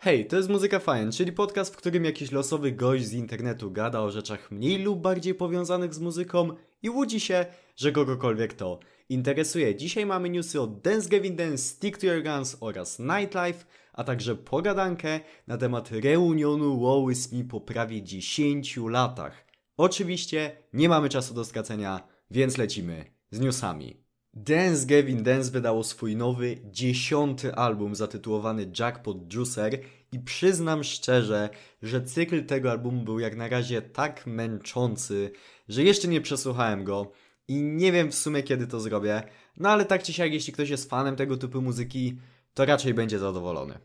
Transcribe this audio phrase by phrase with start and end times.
[0.00, 4.00] Hej, to jest Muzyka Fajn, czyli podcast, w którym jakiś losowy gość z internetu gada
[4.00, 6.48] o rzeczach mniej lub bardziej powiązanych z muzyką
[6.82, 9.76] i łudzi się, że kogokolwiek to interesuje.
[9.76, 14.34] Dzisiaj mamy newsy o Dance Gavin Dance, Stick to Your Guns oraz Nightlife, a także
[14.34, 19.44] pogadankę na temat reunionu With Me po prawie 10 latach.
[19.76, 24.07] Oczywiście nie mamy czasu do stracenia, więc lecimy z newsami.
[24.44, 29.78] Dance Gavin Dance wydało swój nowy, dziesiąty album zatytułowany Jackpot Juicer
[30.12, 31.50] i przyznam szczerze,
[31.82, 35.30] że cykl tego albumu był jak na razie tak męczący,
[35.68, 37.12] że jeszcze nie przesłuchałem go
[37.48, 39.22] i nie wiem w sumie kiedy to zrobię,
[39.56, 42.18] no ale tak czy siak jeśli ktoś jest fanem tego typu muzyki,
[42.54, 43.78] to raczej będzie zadowolony.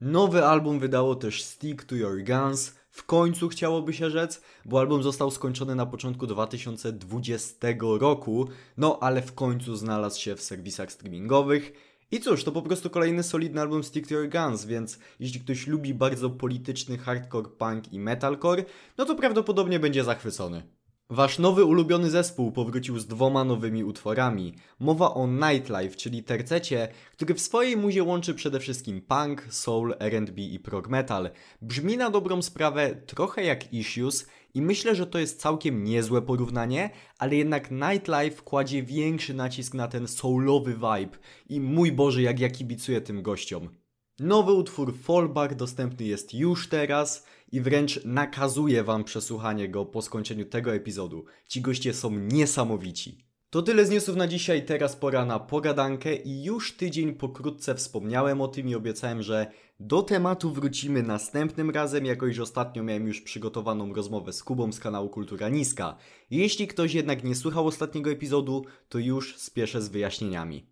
[0.00, 5.02] Nowy album wydało też Stick to Your Guns, w końcu chciałoby się rzec, bo album
[5.02, 7.66] został skończony na początku 2020
[8.00, 11.72] roku, no ale w końcu znalazł się w serwisach streamingowych.
[12.12, 15.66] I cóż, to po prostu kolejny solidny album Stick to Your Guns, więc jeśli ktoś
[15.66, 18.64] lubi bardzo polityczny hardcore punk i metalcore,
[18.98, 20.79] no to prawdopodobnie będzie zachwycony.
[21.12, 24.54] Wasz nowy ulubiony zespół powrócił z dwoma nowymi utworami.
[24.78, 30.42] Mowa o Nightlife, czyli tercecie, który w swojej muzie łączy przede wszystkim punk, soul, R&B
[30.42, 31.30] i prog metal.
[31.62, 36.90] Brzmi na dobrą sprawę trochę jak Issues i myślę, że to jest całkiem niezłe porównanie,
[37.18, 42.50] ale jednak Nightlife kładzie większy nacisk na ten soulowy vibe i mój Boże jak ja
[42.50, 43.79] kibicuję tym gościom.
[44.22, 50.44] Nowy utwór Fallback dostępny jest już teraz i wręcz nakazuję Wam przesłuchanie go po skończeniu
[50.44, 51.24] tego epizodu.
[51.46, 53.24] Ci goście są niesamowici.
[53.50, 58.40] To tyle z newsów na dzisiaj, teraz pora na pogadankę i już tydzień pokrótce wspomniałem
[58.40, 59.46] o tym i obiecałem, że
[59.80, 64.80] do tematu wrócimy następnym razem, jako iż ostatnio miałem już przygotowaną rozmowę z Kubą z
[64.80, 65.96] kanału Kultura Niska.
[66.30, 70.69] Jeśli ktoś jednak nie słuchał ostatniego epizodu, to już spieszę z wyjaśnieniami.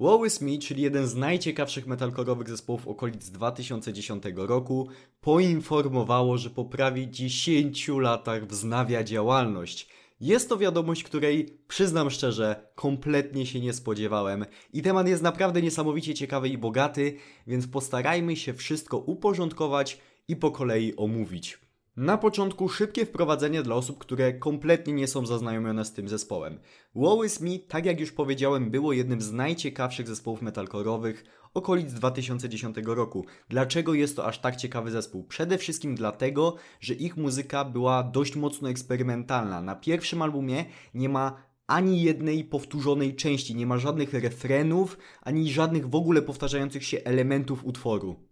[0.00, 4.88] Woe Me, czyli jeden z najciekawszych metalkorowych zespołów okolic 2010 roku,
[5.20, 9.88] poinformowało, że po prawie 10 latach wznawia działalność.
[10.20, 16.14] Jest to wiadomość, której, przyznam szczerze, kompletnie się nie spodziewałem i temat jest naprawdę niesamowicie
[16.14, 21.65] ciekawy i bogaty, więc postarajmy się wszystko uporządkować i po kolei omówić.
[21.96, 26.58] Na początku szybkie wprowadzenie dla osób, które kompletnie nie są zaznajomione z tym zespołem.
[26.94, 31.24] Woe Is Me, tak jak już powiedziałem, było jednym z najciekawszych zespołów metalkorowych
[31.54, 33.26] okolic 2010 roku.
[33.48, 35.24] Dlaczego jest to aż tak ciekawy zespół?
[35.24, 39.60] Przede wszystkim dlatego, że ich muzyka była dość mocno eksperymentalna.
[39.60, 40.64] Na pierwszym albumie
[40.94, 46.84] nie ma ani jednej powtórzonej części, nie ma żadnych refrenów, ani żadnych w ogóle powtarzających
[46.84, 48.25] się elementów utworu.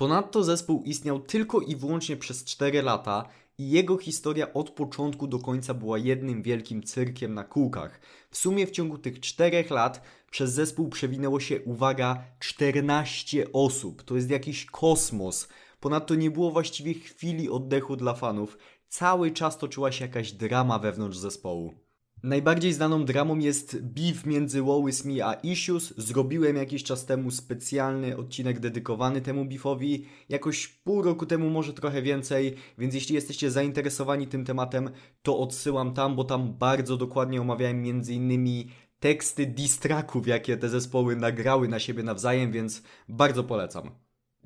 [0.00, 3.28] Ponadto zespół istniał tylko i wyłącznie przez 4 lata
[3.58, 8.00] i jego historia od początku do końca była jednym wielkim cyrkiem na kółkach.
[8.30, 14.02] W sumie w ciągu tych 4 lat przez zespół przewinęło się, uwaga, 14 osób.
[14.02, 15.48] To jest jakiś kosmos.
[15.80, 18.58] Ponadto nie było właściwie chwili oddechu dla fanów.
[18.88, 21.74] Cały czas toczyła się jakaś drama wewnątrz zespołu.
[22.22, 25.94] Najbardziej znaną dramą jest beef między Woe Is Me a Issues.
[25.96, 32.02] Zrobiłem jakiś czas temu specjalny odcinek dedykowany temu beefowi, jakoś pół roku temu, może trochę
[32.02, 34.90] więcej, więc jeśli jesteście zainteresowani tym tematem,
[35.22, 41.68] to odsyłam tam, bo tam bardzo dokładnie omawiałem innymi teksty distraków, jakie te zespoły nagrały
[41.68, 43.90] na siebie nawzajem, więc bardzo polecam.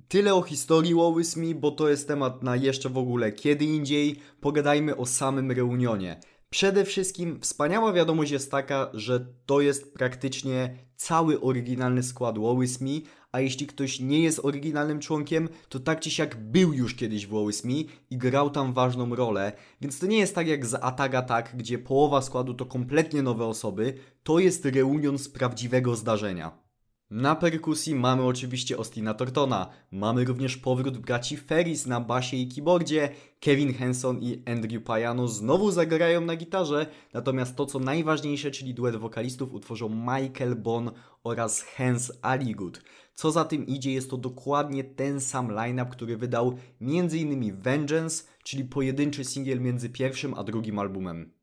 [0.09, 3.65] Tyle o historii Woe Is Me, bo to jest temat na jeszcze w ogóle kiedy
[3.65, 4.17] indziej.
[4.41, 6.21] Pogadajmy o samym reunionie.
[6.55, 12.91] Przede wszystkim wspaniała wiadomość jest taka, że to jest praktycznie cały oryginalny skład Is Me,
[13.33, 17.51] a jeśli ktoś nie jest oryginalnym członkiem, to tak czy siak był już kiedyś w
[17.51, 17.75] Is Me
[18.11, 21.79] i grał tam ważną rolę, więc to nie jest tak jak z Attack Attack, gdzie
[21.79, 26.64] połowa składu to kompletnie nowe osoby, to jest reunion z prawdziwego zdarzenia.
[27.15, 33.09] Na perkusji mamy oczywiście Ostina Tortona, mamy również powrót braci Ferris na basie i keyboardzie,
[33.41, 38.97] Kevin Henson i Andrew Payano znowu zagrają na gitarze, natomiast to co najważniejsze, czyli duet
[38.97, 40.91] wokalistów utworzą Michael Bon
[41.25, 42.83] oraz Hans Aligood.
[43.15, 47.57] Co za tym idzie, jest to dokładnie ten sam line-up, który wydał m.in.
[47.57, 51.34] Vengeance, czyli pojedynczy singiel między pierwszym a drugim albumem.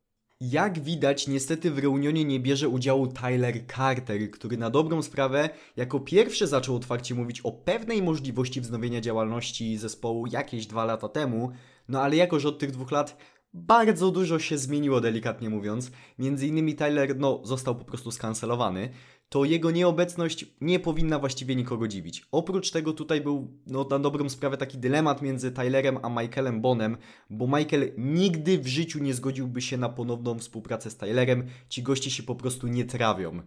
[0.42, 6.00] Jak widać, niestety w reunionie nie bierze udziału Tyler Carter, który na dobrą sprawę jako
[6.00, 11.52] pierwszy zaczął otwarcie mówić o pewnej możliwości wznowienia działalności zespołu jakieś dwa lata temu,
[11.90, 13.18] no ale jako, że od tych dwóch lat
[13.54, 15.92] bardzo dużo się zmieniło, delikatnie mówiąc.
[16.20, 18.90] Między innymi Tyler, no, został po prostu skancelowany
[19.32, 22.28] to jego nieobecność nie powinna właściwie nikogo dziwić.
[22.32, 26.98] Oprócz tego tutaj był no, na dobrą sprawę taki dylemat między Tylerem a Michaelem Bonem,
[27.30, 32.12] bo Michael nigdy w życiu nie zgodziłby się na ponowną współpracę z Tylerem, ci goście
[32.12, 33.42] się po prostu nie trawią.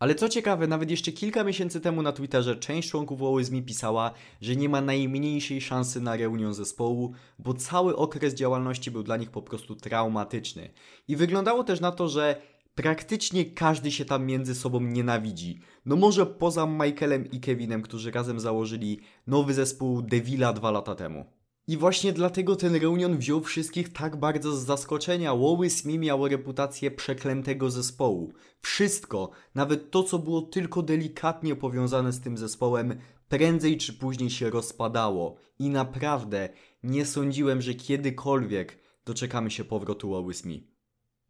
[0.00, 4.10] Ale co ciekawe, nawet jeszcze kilka miesięcy temu na Twitterze część członków Always Me pisała,
[4.40, 9.30] że nie ma najmniejszej szansy na reunion zespołu, bo cały okres działalności był dla nich
[9.30, 10.70] po prostu traumatyczny.
[11.08, 12.42] I wyglądało też na to, że
[12.74, 15.60] praktycznie każdy się tam między sobą nienawidzi.
[15.86, 21.39] No może poza Michaelem i Kevinem, którzy razem założyli nowy zespół Devila dwa lata temu.
[21.66, 25.30] I właśnie dlatego ten reunion wziął wszystkich tak bardzo z zaskoczenia.
[25.30, 28.32] Always Me miało reputację przeklętego zespołu.
[28.60, 34.50] Wszystko, nawet to co było tylko delikatnie powiązane z tym zespołem, prędzej czy później się
[34.50, 35.36] rozpadało.
[35.58, 36.48] I naprawdę
[36.82, 40.79] nie sądziłem, że kiedykolwiek doczekamy się powrotu Always Me.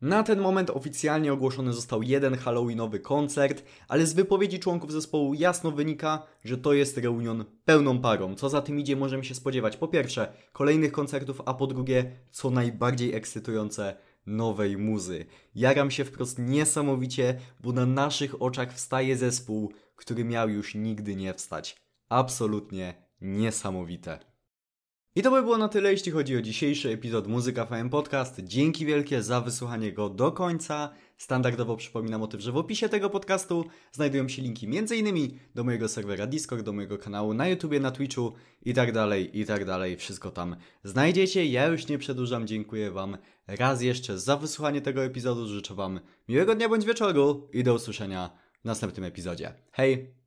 [0.00, 5.70] Na ten moment oficjalnie ogłoszony został jeden Halloweenowy koncert, ale z wypowiedzi członków zespołu jasno
[5.70, 8.34] wynika, że to jest reunion pełną parą.
[8.34, 12.50] Co za tym idzie, możemy się spodziewać po pierwsze kolejnych koncertów, a po drugie, co
[12.50, 15.26] najbardziej ekscytujące, nowej muzy.
[15.54, 21.34] Jaram się wprost niesamowicie, bo na naszych oczach wstaje zespół, który miał już nigdy nie
[21.34, 21.76] wstać.
[22.08, 24.29] Absolutnie niesamowite.
[25.16, 28.40] I to by było na tyle, jeśli chodzi o dzisiejszy epizod Muzyka FM Podcast.
[28.44, 30.90] Dzięki wielkie za wysłuchanie go do końca.
[31.18, 35.38] Standardowo przypominam o tym, że w opisie tego podcastu znajdują się linki m.in.
[35.54, 39.44] do mojego serwera Discord, do mojego kanału na YouTubie, na Twitchu i tak dalej, i
[39.44, 39.96] tak dalej.
[39.96, 41.46] Wszystko tam znajdziecie.
[41.46, 42.46] Ja już nie przedłużam.
[42.46, 43.16] Dziękuję Wam
[43.46, 45.48] raz jeszcze za wysłuchanie tego epizodu.
[45.48, 48.30] Życzę Wam miłego dnia bądź wieczoru i do usłyszenia
[48.62, 49.54] w następnym epizodzie.
[49.72, 50.19] Hej!